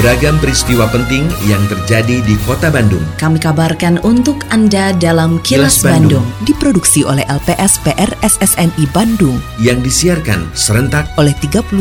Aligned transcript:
Beragam 0.00 0.40
peristiwa 0.40 0.88
penting 0.88 1.28
yang 1.44 1.60
terjadi 1.68 2.24
di 2.24 2.32
Kota 2.48 2.72
Bandung. 2.72 3.04
Kami 3.20 3.36
kabarkan 3.36 4.00
untuk 4.00 4.48
Anda 4.48 4.96
dalam 4.96 5.36
Kilas, 5.44 5.84
Kilas 5.84 5.92
Bandung. 5.92 6.24
Bandung. 6.24 6.48
Diproduksi 6.48 7.04
oleh 7.04 7.20
LPS 7.28 7.84
PR 7.84 8.08
SSNI 8.24 8.88
Bandung 8.96 9.36
Yang 9.60 9.92
disiarkan 9.92 10.48
serentak 10.56 11.04
oleh 11.20 11.36
38 11.44 11.76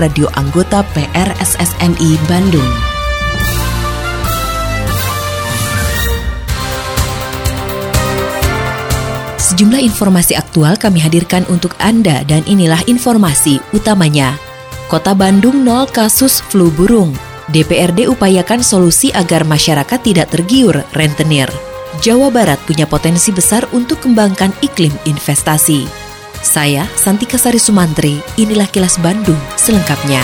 radio 0.00 0.32
anggota 0.40 0.80
PR 0.96 1.28
SSNI 1.44 2.10
Bandung. 2.24 2.70
Sejumlah 9.36 9.84
informasi 9.84 10.40
aktual 10.40 10.80
kami 10.80 11.04
hadirkan 11.04 11.44
untuk 11.52 11.76
Anda 11.76 12.24
dan 12.24 12.48
inilah 12.48 12.80
informasi 12.88 13.60
utamanya. 13.76 14.40
Kota 14.88 15.12
Bandung 15.12 15.68
nol 15.68 15.84
kasus 15.84 16.40
flu 16.40 16.72
burung. 16.72 17.27
DPRD 17.48 18.12
upayakan 18.12 18.60
solusi 18.60 19.08
agar 19.16 19.48
masyarakat 19.48 20.00
tidak 20.04 20.28
tergiur 20.28 20.84
rentenir. 20.92 21.48
Jawa 22.04 22.28
Barat 22.28 22.60
punya 22.68 22.84
potensi 22.84 23.32
besar 23.32 23.64
untuk 23.72 24.04
kembangkan 24.04 24.52
iklim 24.60 24.92
investasi. 25.08 25.88
Saya, 26.44 26.86
Santika 26.94 27.34
Sari 27.40 27.58
Sumantri, 27.58 28.22
inilah 28.38 28.70
kilas 28.70 29.00
Bandung 29.02 29.40
selengkapnya. 29.58 30.22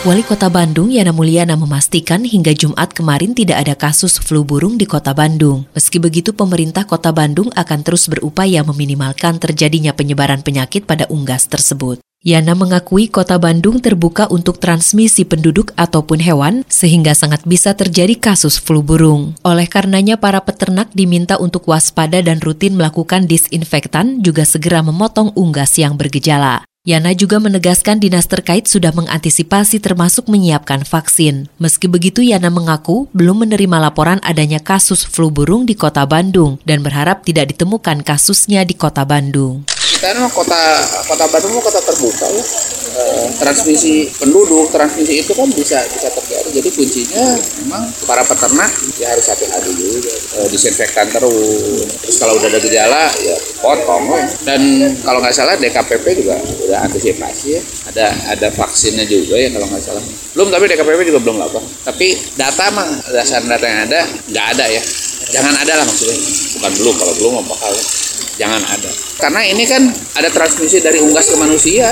Wali 0.00 0.24
Kota 0.24 0.48
Bandung 0.48 0.88
Yana 0.88 1.12
Mulyana 1.12 1.60
memastikan 1.60 2.24
hingga 2.24 2.56
Jumat 2.56 2.96
kemarin 2.96 3.36
tidak 3.36 3.68
ada 3.68 3.76
kasus 3.76 4.16
flu 4.16 4.48
burung 4.48 4.80
di 4.80 4.88
Kota 4.88 5.12
Bandung. 5.12 5.68
Meski 5.76 6.00
begitu, 6.00 6.32
pemerintah 6.32 6.88
Kota 6.88 7.12
Bandung 7.12 7.52
akan 7.52 7.80
terus 7.84 8.08
berupaya 8.08 8.64
meminimalkan 8.64 9.36
terjadinya 9.36 9.92
penyebaran 9.92 10.40
penyakit 10.40 10.88
pada 10.88 11.04
unggas 11.12 11.44
tersebut. 11.52 12.00
Yana 12.20 12.52
mengakui 12.52 13.08
Kota 13.08 13.40
Bandung 13.40 13.80
terbuka 13.80 14.28
untuk 14.28 14.60
transmisi 14.60 15.24
penduduk 15.24 15.72
ataupun 15.72 16.20
hewan 16.20 16.68
sehingga 16.68 17.16
sangat 17.16 17.48
bisa 17.48 17.72
terjadi 17.72 18.12
kasus 18.12 18.60
flu 18.60 18.84
burung. 18.84 19.32
Oleh 19.40 19.64
karenanya 19.64 20.20
para 20.20 20.44
peternak 20.44 20.92
diminta 20.92 21.40
untuk 21.40 21.64
waspada 21.64 22.20
dan 22.20 22.36
rutin 22.44 22.76
melakukan 22.76 23.24
disinfektan 23.24 24.20
juga 24.20 24.44
segera 24.44 24.84
memotong 24.84 25.32
unggas 25.32 25.80
yang 25.80 25.96
bergejala. 25.96 26.68
Yana 26.84 27.16
juga 27.16 27.40
menegaskan 27.40 28.04
dinas 28.04 28.28
terkait 28.28 28.68
sudah 28.68 28.92
mengantisipasi 28.92 29.80
termasuk 29.80 30.28
menyiapkan 30.28 30.84
vaksin. 30.84 31.48
Meski 31.56 31.88
begitu, 31.88 32.20
Yana 32.20 32.52
mengaku 32.52 33.08
belum 33.16 33.48
menerima 33.48 33.80
laporan 33.80 34.20
adanya 34.20 34.60
kasus 34.60 35.08
flu 35.08 35.32
burung 35.32 35.64
di 35.64 35.72
kota 35.72 36.04
Bandung 36.04 36.60
dan 36.68 36.84
berharap 36.84 37.24
tidak 37.24 37.56
ditemukan 37.56 38.04
kasusnya 38.04 38.68
di 38.68 38.76
kota 38.76 39.08
Bandung. 39.08 39.64
Kan 40.00 40.16
kota 40.32 40.60
kota 41.04 41.24
Bandung 41.28 41.60
kota 41.60 41.78
terbuka 41.84 42.26
ya. 42.32 42.44
Eh, 42.90 43.26
transmisi 43.38 44.10
penduduk 44.18 44.72
transmisi 44.72 45.22
itu 45.22 45.30
kan 45.36 45.46
bisa 45.52 45.78
bisa 45.92 46.08
terjadi. 46.10 46.48
Jadi 46.58 46.68
kuncinya 46.74 47.24
memang 47.62 47.86
para 48.08 48.24
peternak 48.24 48.72
ya 48.98 49.12
harus 49.12 49.28
hati-hati 49.28 49.70
juga. 49.76 50.10
Eh, 50.40 50.48
disinfektan 50.48 51.12
terus. 51.12 51.86
Terus 52.00 52.16
kalau 52.16 52.40
udah 52.40 52.48
ada 52.48 52.58
gejala 52.58 53.12
ya 53.20 53.36
potong. 53.60 54.10
Dan 54.42 54.60
kalau 55.04 55.20
nggak 55.20 55.36
salah 55.36 55.54
DKPP 55.60 56.24
juga 56.24 56.40
udah 56.40 56.78
antisipasi 56.88 57.60
ya. 57.60 57.62
Ada 57.92 58.06
ada 58.34 58.48
vaksinnya 58.56 59.04
juga 59.04 59.36
ya 59.36 59.52
kalau 59.52 59.68
nggak 59.68 59.84
salah. 59.84 60.02
Belum 60.34 60.48
tapi 60.48 60.64
DKPP 60.66 61.00
juga 61.12 61.20
belum 61.20 61.36
lapor. 61.38 61.62
Tapi 61.84 62.16
data 62.40 62.72
mah 62.72 62.88
dasar 63.12 63.44
data 63.44 63.66
yang 63.68 63.80
ada 63.86 64.00
nggak 64.32 64.46
ada 64.56 64.64
ya. 64.66 64.82
Jangan 65.30 65.54
ada 65.62 65.72
lah 65.78 65.84
maksudnya. 65.86 66.16
Bukan 66.58 66.70
belum 66.80 66.94
kalau 66.96 67.12
belum 67.20 67.30
mau 67.38 67.44
bakal 67.54 67.99
jangan 68.38 68.62
ada 68.66 68.90
karena 69.18 69.40
ini 69.48 69.64
kan 69.66 69.82
ada 70.18 70.28
transmisi 70.30 70.78
dari 70.78 71.02
unggas 71.02 71.30
ke 71.32 71.36
manusia 71.40 71.90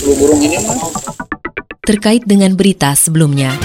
flu 0.00 0.16
burung 0.16 0.40
ini 0.40 0.56
mah 0.62 0.78
Terkait 1.84 2.24
dengan 2.24 2.56
berita 2.56 2.96
sebelumnya. 2.96 3.60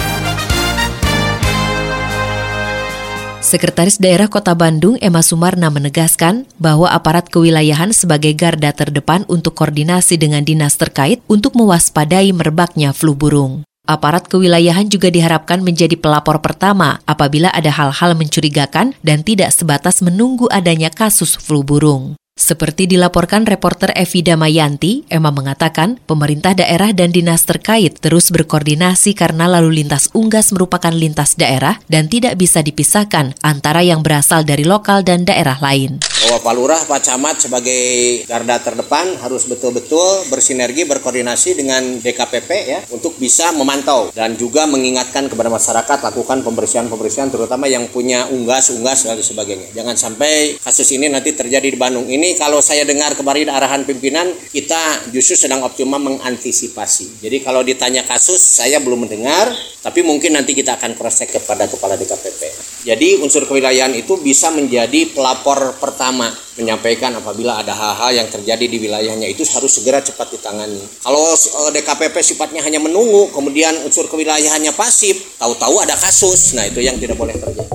Sekretaris 3.39 3.95
Daerah 3.95 4.27
Kota 4.27 4.51
Bandung 4.51 4.99
Emma 4.99 5.23
Sumarna 5.23 5.71
menegaskan 5.71 6.43
bahwa 6.59 6.91
aparat 6.91 7.31
kewilayahan 7.31 7.95
sebagai 7.95 8.35
garda 8.35 8.75
terdepan 8.75 9.23
untuk 9.31 9.55
koordinasi 9.55 10.19
dengan 10.19 10.43
dinas 10.43 10.75
terkait 10.75 11.23
untuk 11.31 11.55
mewaspadai 11.55 12.35
merebaknya 12.35 12.91
flu 12.91 13.15
burung. 13.15 13.68
Aparat 13.89 14.29
kewilayahan 14.29 14.85
juga 14.85 15.09
diharapkan 15.09 15.65
menjadi 15.65 15.97
pelapor 15.97 16.45
pertama 16.45 17.01
apabila 17.09 17.49
ada 17.49 17.73
hal-hal 17.73 18.13
mencurigakan 18.13 18.93
dan 19.01 19.25
tidak 19.25 19.49
sebatas 19.49 20.05
menunggu 20.05 20.45
adanya 20.53 20.93
kasus 20.93 21.33
flu 21.33 21.65
burung. 21.65 22.13
Seperti 22.37 22.85
dilaporkan 22.85 23.49
reporter 23.49 23.89
Evi 23.97 24.21
Damayanti, 24.21 25.09
Emma 25.09 25.33
mengatakan 25.33 25.97
pemerintah 26.05 26.53
daerah 26.53 26.93
dan 26.93 27.09
dinas 27.09 27.43
terkait 27.49 27.97
terus 27.97 28.29
berkoordinasi 28.29 29.17
karena 29.17 29.49
lalu 29.49 29.81
lintas 29.81 30.13
unggas 30.13 30.53
merupakan 30.53 30.93
lintas 30.93 31.33
daerah 31.33 31.81
dan 31.89 32.07
tidak 32.13 32.37
bisa 32.37 32.61
dipisahkan 32.61 33.35
antara 33.41 33.81
yang 33.81 34.05
berasal 34.05 34.45
dari 34.45 34.69
lokal 34.69 35.01
dan 35.01 35.25
daerah 35.25 35.57
lain. 35.59 35.97
Bahwa 36.29 36.45
Pak 36.45 36.53
Lurah, 36.61 36.81
Pak 36.85 37.01
Camat 37.01 37.41
sebagai 37.41 37.81
garda 38.29 38.61
terdepan 38.61 39.17
harus 39.17 39.49
betul-betul 39.49 40.29
bersinergi, 40.29 40.85
berkoordinasi 40.85 41.57
dengan 41.57 41.81
DKPP 41.97 42.49
ya 42.69 42.85
untuk 42.93 43.17
bisa 43.17 43.49
memantau 43.49 44.13
dan 44.13 44.37
juga 44.37 44.69
mengingatkan 44.69 45.25
kepada 45.25 45.49
masyarakat 45.49 45.97
lakukan 46.05 46.45
pembersihan-pembersihan 46.45 47.33
terutama 47.33 47.65
yang 47.65 47.89
punya 47.89 48.29
unggas-unggas 48.29 49.09
dan 49.09 49.17
sebagainya. 49.17 49.73
Jangan 49.73 49.97
sampai 49.97 50.61
kasus 50.61 50.93
ini 50.93 51.09
nanti 51.09 51.33
terjadi 51.33 51.65
di 51.65 51.79
Bandung. 51.81 52.05
Ini 52.05 52.37
kalau 52.37 52.61
saya 52.61 52.85
dengar 52.85 53.17
kemarin 53.17 53.49
arahan 53.49 53.81
pimpinan 53.89 54.29
kita 54.53 55.09
justru 55.09 55.33
sedang 55.33 55.65
optimal 55.65 55.97
mengantisipasi. 55.97 57.25
Jadi 57.25 57.41
kalau 57.41 57.65
ditanya 57.65 58.05
kasus 58.05 58.37
saya 58.37 58.77
belum 58.77 59.09
mendengar, 59.09 59.49
tapi 59.81 60.05
mungkin 60.05 60.37
nanti 60.37 60.53
kita 60.53 60.77
akan 60.77 60.93
cross 60.93 61.25
check 61.25 61.41
kepada 61.41 61.65
kepala 61.65 61.97
DKPP. 61.97 62.41
Jadi 62.85 63.17
unsur 63.19 63.49
kewilayahan 63.49 63.95
itu 63.97 64.19
bisa 64.21 64.53
menjadi 64.53 65.09
pelapor 65.11 65.79
pertama 65.79 66.18
menyampaikan 66.19 67.15
apabila 67.15 67.63
ada 67.63 67.71
hal-hal 67.71 68.23
yang 68.23 68.27
terjadi 68.27 68.65
di 68.67 68.77
wilayahnya 68.77 69.27
itu 69.31 69.47
harus 69.55 69.71
segera 69.79 70.03
cepat 70.03 70.35
ditangani. 70.35 70.81
Kalau 70.99 71.23
eh, 71.33 71.69
DKPP 71.79 72.15
sifatnya 72.19 72.61
hanya 72.65 72.83
menunggu, 72.83 73.31
kemudian 73.31 73.73
unsur 73.87 74.05
kewilayahannya 74.11 74.75
pasif, 74.75 75.39
tahu-tahu 75.39 75.79
ada 75.79 75.95
kasus, 75.95 76.57
nah 76.57 76.67
itu 76.67 76.83
yang 76.83 76.99
tidak 76.99 77.15
boleh 77.15 77.33
terjadi. 77.37 77.71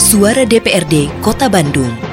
Suara 0.00 0.42
DPRD 0.42 1.22
Kota 1.22 1.46
Bandung. 1.46 2.10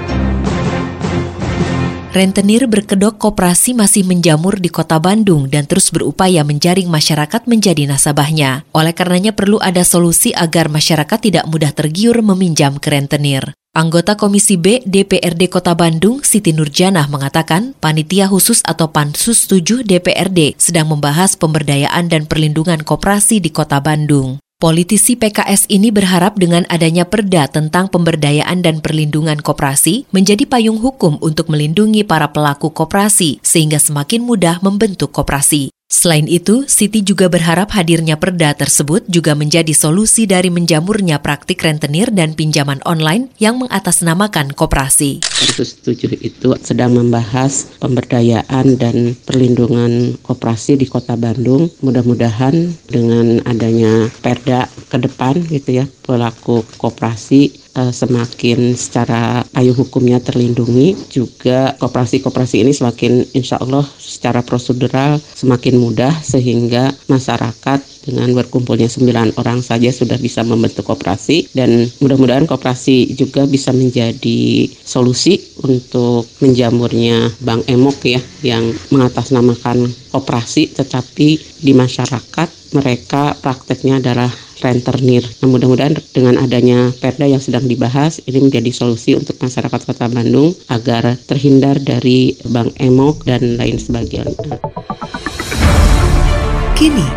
Rentenir 2.17 2.66
berkedok 2.66 3.19
koperasi 3.19 3.75
masih 3.75 4.05
menjamur 4.05 4.57
di 4.57 4.72
kota 4.72 4.97
Bandung 4.97 5.49
dan 5.51 5.66
terus 5.66 5.89
berupaya 5.89 6.45
menjaring 6.45 6.88
masyarakat 6.88 7.45
menjadi 7.49 7.89
nasabahnya. 7.89 8.66
Oleh 8.72 8.94
karenanya 8.94 9.34
perlu 9.34 9.57
ada 9.57 9.81
solusi 9.81 10.31
agar 10.34 10.72
masyarakat 10.72 11.19
tidak 11.19 11.45
mudah 11.49 11.73
tergiur 11.73 12.22
meminjam 12.23 12.78
ke 12.78 12.94
rentenir. 12.94 13.56
Anggota 13.77 14.17
Komisi 14.17 14.57
B 14.57 14.81
DPRD 14.89 15.53
Kota 15.53 15.77
Bandung, 15.77 16.25
Siti 16.25 16.49
Nurjanah 16.49 17.05
mengatakan, 17.13 17.77
panitia 17.77 18.25
khusus 18.25 18.65
atau 18.65 18.89
Pansus 18.89 19.45
7 19.45 19.85
DPRD 19.85 20.57
sedang 20.57 20.89
membahas 20.89 21.38
pemberdayaan 21.38 22.09
dan 22.09 22.25
perlindungan 22.25 22.81
koperasi 22.81 23.37
di 23.37 23.53
Kota 23.53 23.77
Bandung. 23.77 24.41
Politisi 24.57 25.13
PKS 25.13 25.69
ini 25.69 25.93
berharap 25.93 26.41
dengan 26.41 26.66
adanya 26.73 27.05
perda 27.05 27.45
tentang 27.45 27.85
pemberdayaan 27.93 28.66
dan 28.66 28.81
perlindungan 28.81 29.37
koperasi 29.45 30.09
menjadi 30.09 30.49
payung 30.49 30.81
hukum 30.81 31.21
untuk 31.21 31.45
melindungi 31.53 32.01
para 32.01 32.33
pelaku 32.33 32.73
koperasi 32.73 33.37
sehingga 33.45 33.77
semakin 33.77 34.25
mudah 34.25 34.57
membentuk 34.66 35.13
koperasi. 35.13 35.76
Selain 35.87 36.27
itu, 36.27 36.67
Siti 36.67 36.99
juga 36.99 37.31
berharap 37.31 37.71
hadirnya 37.71 38.19
perda 38.19 38.51
tersebut 38.51 39.07
juga 39.07 39.39
menjadi 39.39 39.71
solusi 39.71 40.27
dari 40.27 40.51
menjamurnya 40.51 41.23
praktik 41.23 41.63
rentenir 41.63 42.11
dan 42.11 42.35
pinjaman 42.35 42.83
online 42.83 43.31
yang 43.39 43.55
mengatasnamakan 43.63 44.51
koperasi. 44.51 45.23
Pansus 45.23 45.79
7 45.79 46.11
itu 46.19 46.51
sedang 46.59 46.91
membahas 46.91 47.72
pemberdayaan 47.79 48.75
dan 48.75 49.16
perlindungan 49.23 50.19
koperasi 50.28 50.75
di 50.75 50.91
Kota 50.91 51.16
Bandung. 51.16 51.72
Mudah-mudahan 51.79 52.67
dengan 52.91 53.40
adanya 53.47 54.11
perda 54.19 54.67
ke 54.91 54.99
depan 54.99 55.40
gitu 55.47 55.81
ya, 55.81 55.85
pelaku 56.03 56.67
koperasi 56.75 57.56
eh, 57.78 57.94
semakin 57.94 58.74
secara 58.74 59.46
payung 59.53 59.78
hukumnya 59.78 60.18
terlindungi 60.18 60.97
juga 61.14 61.78
koperasi-koperasi 61.78 62.66
ini 62.66 62.74
semakin 62.74 63.24
insya 63.38 63.62
Allah 63.62 63.85
secara 64.02 64.41
prosedural 64.41 65.22
semakin 65.22 65.78
mudah 65.78 66.14
sehingga 66.26 66.90
masyarakat 67.06 67.79
dengan 68.08 68.32
berkumpulnya 68.32 68.88
9 68.88 69.35
orang 69.35 69.59
saja 69.59 69.91
sudah 69.91 70.16
bisa 70.16 70.47
membentuk 70.47 70.88
koperasi 70.88 71.52
dan 71.52 71.91
mudah-mudahan 72.00 72.47
koperasi 72.47 73.12
juga 73.20 73.44
bisa 73.44 73.76
menjadi 73.76 74.72
solusi 74.72 75.35
untuk 75.68 76.24
menjamurnya 76.40 77.28
bank 77.44 77.68
emok 77.68 77.97
ya 78.08 78.22
yang 78.47 78.72
mengatasnamakan 78.96 79.91
koperasi 80.16 80.72
tetapi 80.72 81.35
di 81.59 81.72
masyarakat 81.76 82.56
mereka 82.73 83.35
prakteknya 83.40 83.99
adalah 84.02 84.31
rentenir. 84.61 85.23
Nah, 85.43 85.47
mudah-mudahan 85.49 85.96
dengan 86.11 86.41
adanya 86.41 86.90
perda 86.97 87.29
yang 87.29 87.41
sedang 87.41 87.69
dibahas, 87.69 88.19
ini 88.25 88.49
menjadi 88.49 88.73
solusi 88.73 89.14
untuk 89.14 89.37
masyarakat 89.37 89.81
Kota 89.85 90.09
Bandung 90.09 90.53
agar 90.72 91.14
terhindar 91.29 91.78
dari 91.78 92.34
bank 92.47 92.73
emok 92.81 93.25
dan 93.29 93.58
lain 93.58 93.78
sebagainya. 93.78 94.58
Kini, 96.78 97.08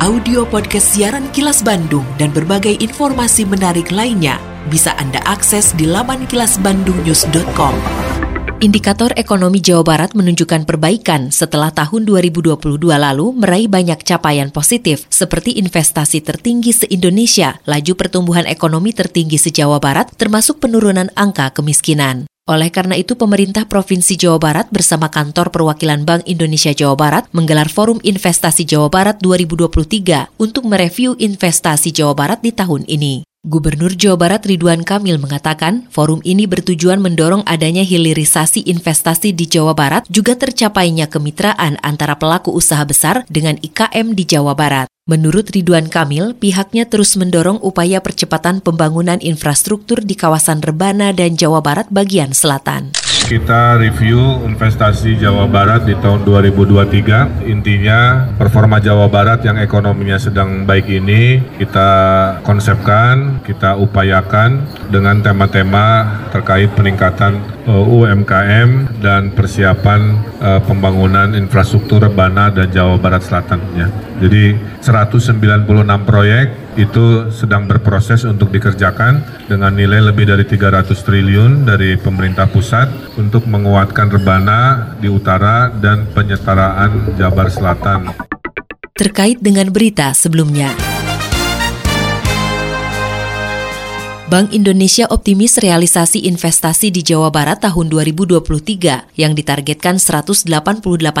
audio 0.00 0.48
podcast 0.48 0.96
siaran 0.96 1.28
Kilas 1.32 1.60
Bandung 1.60 2.04
dan 2.16 2.32
berbagai 2.32 2.80
informasi 2.80 3.44
menarik 3.44 3.92
lainnya 3.92 4.40
bisa 4.68 4.92
Anda 5.00 5.20
akses 5.24 5.72
di 5.76 5.88
laman 5.88 6.28
kilasbandungnews.com. 6.28 8.19
Indikator 8.60 9.16
ekonomi 9.16 9.64
Jawa 9.64 9.80
Barat 9.80 10.12
menunjukkan 10.12 10.68
perbaikan 10.68 11.32
setelah 11.32 11.72
tahun 11.72 12.04
2022 12.04 12.60
lalu 12.92 13.32
meraih 13.32 13.72
banyak 13.72 14.04
capaian 14.04 14.52
positif 14.52 15.08
seperti 15.08 15.56
investasi 15.56 16.20
tertinggi 16.20 16.76
se-Indonesia, 16.76 17.56
laju 17.64 17.92
pertumbuhan 17.96 18.44
ekonomi 18.44 18.92
tertinggi 18.92 19.40
se-Jawa 19.40 19.80
Barat, 19.80 20.12
termasuk 20.12 20.60
penurunan 20.60 21.08
angka 21.16 21.56
kemiskinan. 21.56 22.28
Oleh 22.44 22.68
karena 22.68 23.00
itu, 23.00 23.16
pemerintah 23.16 23.64
Provinsi 23.64 24.20
Jawa 24.20 24.36
Barat 24.36 24.68
bersama 24.68 25.08
Kantor 25.08 25.48
Perwakilan 25.56 26.04
Bank 26.04 26.28
Indonesia 26.28 26.76
Jawa 26.76 27.00
Barat 27.00 27.32
menggelar 27.32 27.72
Forum 27.72 27.96
Investasi 28.04 28.68
Jawa 28.68 28.92
Barat 28.92 29.24
2023 29.24 30.36
untuk 30.36 30.68
mereview 30.68 31.16
investasi 31.16 31.96
Jawa 31.96 32.12
Barat 32.12 32.44
di 32.44 32.52
tahun 32.52 32.84
ini. 32.84 33.29
Gubernur 33.40 33.96
Jawa 33.96 34.20
Barat 34.20 34.44
Ridwan 34.44 34.84
Kamil 34.84 35.16
mengatakan, 35.16 35.88
forum 35.88 36.20
ini 36.28 36.44
bertujuan 36.44 37.00
mendorong 37.00 37.40
adanya 37.48 37.80
hilirisasi 37.80 38.68
investasi 38.68 39.32
di 39.32 39.48
Jawa 39.48 39.72
Barat, 39.72 40.04
juga 40.12 40.36
tercapainya 40.36 41.08
kemitraan 41.08 41.80
antara 41.80 42.20
pelaku 42.20 42.52
usaha 42.52 42.84
besar 42.84 43.24
dengan 43.32 43.56
IKM 43.64 44.12
di 44.12 44.28
Jawa 44.28 44.52
Barat. 44.52 44.92
Menurut 45.08 45.48
Ridwan 45.56 45.88
Kamil, 45.88 46.36
pihaknya 46.36 46.84
terus 46.84 47.16
mendorong 47.16 47.56
upaya 47.64 48.04
percepatan 48.04 48.60
pembangunan 48.60 49.16
infrastruktur 49.24 50.04
di 50.04 50.12
kawasan 50.20 50.60
Rebana 50.60 51.16
dan 51.16 51.40
Jawa 51.40 51.64
Barat 51.64 51.88
bagian 51.88 52.36
selatan. 52.36 52.92
Kita 53.30 53.78
review 53.78 54.42
investasi 54.42 55.14
Jawa 55.14 55.46
Barat 55.46 55.86
di 55.86 55.94
tahun 55.94 56.26
2023. 56.26 57.46
Intinya 57.46 58.26
performa 58.34 58.82
Jawa 58.82 59.06
Barat 59.06 59.46
yang 59.46 59.54
ekonominya 59.54 60.18
sedang 60.18 60.66
baik 60.66 60.90
ini 60.90 61.38
kita 61.54 61.90
konsepkan, 62.42 63.38
kita 63.46 63.78
upayakan 63.78 64.66
dengan 64.90 65.22
tema-tema 65.22 66.10
terkait 66.34 66.74
peningkatan 66.74 67.38
eh, 67.70 67.70
UMKM 67.70 68.98
dan 68.98 69.30
persiapan 69.30 70.00
uh, 70.42 70.60
pembangunan 70.66 71.30
infrastruktur 71.38 72.02
Rebana 72.02 72.50
dan 72.50 72.66
Jawa 72.74 72.98
Barat 72.98 73.22
Selatan. 73.22 73.62
Ya. 73.78 73.86
Jadi 74.18 74.58
196 74.82 75.38
proyek 76.02 76.74
itu 76.74 77.30
sedang 77.30 77.70
berproses 77.70 78.26
untuk 78.26 78.50
dikerjakan 78.50 79.22
dengan 79.50 79.74
nilai 79.74 79.98
lebih 80.14 80.30
dari 80.30 80.46
300 80.46 80.94
triliun 80.94 81.66
dari 81.66 81.98
pemerintah 81.98 82.46
pusat 82.46 82.86
untuk 83.18 83.50
menguatkan 83.50 84.06
rebana 84.06 84.94
di 85.02 85.10
utara 85.10 85.74
dan 85.74 86.06
penyetaraan 86.14 87.18
Jabar 87.18 87.50
Selatan. 87.50 88.14
Terkait 88.94 89.42
dengan 89.42 89.66
berita 89.74 90.14
sebelumnya. 90.14 90.70
Bank 94.30 94.54
Indonesia 94.54 95.10
optimis 95.10 95.58
realisasi 95.58 96.30
investasi 96.30 96.94
di 96.94 97.02
Jawa 97.02 97.34
Barat 97.34 97.66
tahun 97.66 97.90
2023 97.90 99.18
yang 99.18 99.34
ditargetkan 99.34 99.98
188 99.98 100.46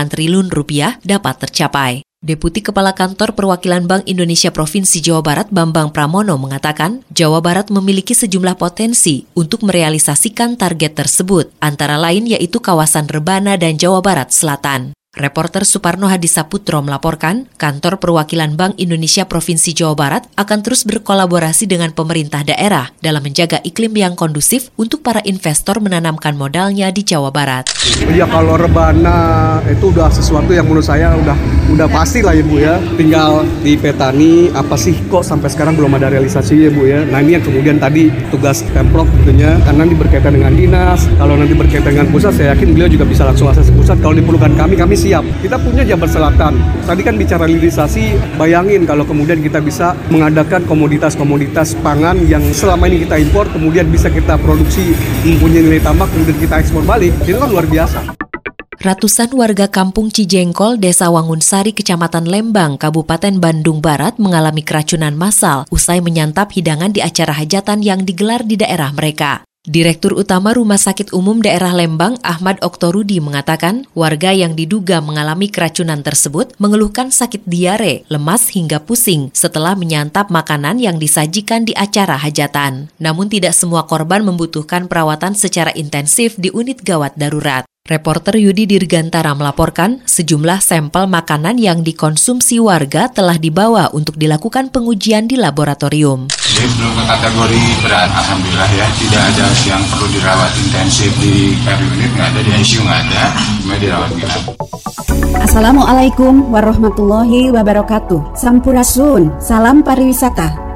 triliun 0.06 0.46
rupiah 0.46 0.94
dapat 1.02 1.42
tercapai. 1.42 2.09
Deputi 2.20 2.60
Kepala 2.60 2.92
Kantor 2.92 3.32
Perwakilan 3.32 3.88
Bank 3.88 4.04
Indonesia 4.04 4.52
Provinsi 4.52 5.00
Jawa 5.00 5.24
Barat 5.24 5.48
Bambang 5.48 5.88
Pramono 5.88 6.36
mengatakan, 6.36 7.00
Jawa 7.08 7.40
Barat 7.40 7.72
memiliki 7.72 8.12
sejumlah 8.12 8.60
potensi 8.60 9.24
untuk 9.32 9.64
merealisasikan 9.64 10.60
target 10.60 11.00
tersebut, 11.00 11.48
antara 11.64 11.96
lain 11.96 12.28
yaitu 12.28 12.60
kawasan 12.60 13.08
Rebana 13.08 13.56
dan 13.56 13.80
Jawa 13.80 14.04
Barat 14.04 14.36
Selatan. 14.36 14.92
Reporter 15.10 15.66
Suparno 15.66 16.06
Hadisaputro 16.06 16.86
melaporkan, 16.86 17.50
kantor 17.58 17.98
perwakilan 17.98 18.54
Bank 18.54 18.78
Indonesia 18.78 19.26
Provinsi 19.26 19.74
Jawa 19.74 19.98
Barat 19.98 20.22
akan 20.38 20.62
terus 20.62 20.86
berkolaborasi 20.86 21.66
dengan 21.66 21.90
pemerintah 21.90 22.46
daerah 22.46 22.94
dalam 23.02 23.18
menjaga 23.18 23.58
iklim 23.66 23.90
yang 23.98 24.14
kondusif 24.14 24.70
untuk 24.78 25.02
para 25.02 25.18
investor 25.26 25.82
menanamkan 25.82 26.38
modalnya 26.38 26.94
di 26.94 27.02
Jawa 27.02 27.34
Barat. 27.34 27.66
Ya 28.14 28.22
kalau 28.30 28.54
rebana 28.54 29.58
itu 29.66 29.90
udah 29.90 30.14
sesuatu 30.14 30.54
yang 30.54 30.70
menurut 30.70 30.86
saya 30.86 31.10
udah 31.18 31.34
udah 31.74 31.90
pasti 31.90 32.22
lah 32.22 32.38
ya 32.38 32.46
Bu 32.46 32.62
ya. 32.62 32.78
Tinggal 32.94 33.42
di 33.66 33.74
petani 33.74 34.54
apa 34.54 34.78
sih 34.78 34.94
kok 35.10 35.26
sampai 35.26 35.50
sekarang 35.50 35.74
belum 35.74 35.90
ada 35.98 36.06
realisasi 36.06 36.54
ya 36.54 36.70
Bu 36.70 36.86
ya. 36.86 37.02
Nah 37.02 37.18
ini 37.18 37.34
yang 37.34 37.42
kemudian 37.42 37.82
tadi 37.82 38.14
tugas 38.30 38.62
Pemprov 38.70 39.10
tentunya 39.10 39.58
karena 39.66 39.82
nanti 39.82 39.98
berkaitan 39.98 40.38
dengan 40.38 40.54
dinas, 40.54 41.02
kalau 41.18 41.34
nanti 41.34 41.58
berkaitan 41.58 41.98
dengan 41.98 42.06
pusat 42.14 42.30
saya 42.38 42.54
yakin 42.54 42.78
beliau 42.78 42.86
juga 42.86 43.02
bisa 43.10 43.26
langsung 43.26 43.50
akses 43.50 43.74
pusat. 43.74 43.98
Kalau 43.98 44.14
diperlukan 44.14 44.54
kami, 44.54 44.78
kami 44.78 44.99
siap. 45.00 45.24
Kita 45.40 45.56
punya 45.56 45.80
Jabar 45.88 46.12
Selatan. 46.12 46.60
Tadi 46.84 47.00
kan 47.00 47.16
bicara 47.16 47.48
hilirisasi, 47.48 48.36
bayangin 48.36 48.84
kalau 48.84 49.08
kemudian 49.08 49.40
kita 49.40 49.64
bisa 49.64 49.96
mengadakan 50.12 50.68
komoditas-komoditas 50.68 51.80
pangan 51.80 52.20
yang 52.28 52.44
selama 52.52 52.84
ini 52.92 53.08
kita 53.08 53.16
impor, 53.16 53.48
kemudian 53.48 53.88
bisa 53.88 54.12
kita 54.12 54.36
produksi 54.36 54.92
mempunyai 55.24 55.64
nilai 55.64 55.80
tambah, 55.80 56.04
kemudian 56.12 56.36
kita 56.36 56.60
ekspor 56.60 56.84
balik, 56.84 57.16
itu 57.24 57.40
kan 57.40 57.48
luar 57.48 57.64
biasa. 57.64 58.20
Ratusan 58.80 59.36
warga 59.36 59.68
kampung 59.68 60.08
Cijengkol, 60.08 60.80
Desa 60.80 61.12
Wangunsari, 61.12 61.76
Kecamatan 61.76 62.24
Lembang, 62.24 62.80
Kabupaten 62.80 63.36
Bandung 63.36 63.84
Barat 63.84 64.16
mengalami 64.16 64.64
keracunan 64.64 65.12
massal 65.12 65.68
usai 65.68 66.00
menyantap 66.00 66.48
hidangan 66.56 66.88
di 66.88 67.04
acara 67.04 67.36
hajatan 67.36 67.84
yang 67.84 68.08
digelar 68.08 68.40
di 68.40 68.56
daerah 68.56 68.88
mereka. 68.96 69.44
Direktur 69.68 70.16
Utama 70.16 70.56
Rumah 70.56 70.80
Sakit 70.80 71.12
Umum 71.12 71.44
Daerah 71.44 71.76
Lembang, 71.76 72.16
Ahmad 72.24 72.56
Oktorudi 72.64 73.20
mengatakan, 73.20 73.84
warga 73.92 74.32
yang 74.32 74.56
diduga 74.56 75.04
mengalami 75.04 75.52
keracunan 75.52 76.00
tersebut 76.00 76.56
mengeluhkan 76.56 77.12
sakit 77.12 77.44
diare, 77.44 78.08
lemas 78.08 78.56
hingga 78.56 78.80
pusing 78.80 79.28
setelah 79.36 79.76
menyantap 79.76 80.32
makanan 80.32 80.80
yang 80.80 80.96
disajikan 80.96 81.68
di 81.68 81.76
acara 81.76 82.16
hajatan. 82.16 82.88
Namun 82.96 83.28
tidak 83.28 83.52
semua 83.52 83.84
korban 83.84 84.24
membutuhkan 84.24 84.88
perawatan 84.88 85.36
secara 85.36 85.76
intensif 85.76 86.40
di 86.40 86.48
unit 86.56 86.80
gawat 86.80 87.20
darurat. 87.20 87.68
Reporter 87.84 88.40
Yudi 88.40 88.64
Dirgantara 88.64 89.36
melaporkan 89.36 90.00
sejumlah 90.08 90.64
sampel 90.64 91.04
makanan 91.04 91.60
yang 91.60 91.84
dikonsumsi 91.84 92.64
warga 92.64 93.12
telah 93.12 93.36
dibawa 93.36 93.92
untuk 93.92 94.16
dilakukan 94.16 94.72
pengujian 94.72 95.28
di 95.28 95.36
laboratorium. 95.36 96.32
Jadi 96.50 96.66
belum 96.76 96.92
ke 96.98 97.04
kategori 97.06 97.62
berat, 97.86 98.10
alhamdulillah 98.10 98.70
ya. 98.74 98.86
Tidak 98.98 99.22
ada 99.22 99.46
yang 99.70 99.82
perlu 99.86 100.06
dirawat 100.10 100.50
intensif 100.58 101.10
di 101.22 101.54
care 101.62 101.78
unit, 101.78 102.10
nggak 102.10 102.28
ada 102.34 102.40
di 102.42 102.50
ICU, 102.58 102.80
nggak 102.82 103.00
ada, 103.06 103.22
cuma 103.62 103.74
dirawat 103.78 104.10
inap. 104.18 104.42
Assalamualaikum 105.40 106.50
warahmatullahi 106.50 107.54
wabarakatuh. 107.54 108.34
Sampurasun, 108.34 109.40
salam 109.40 109.80
pariwisata. 109.86 110.69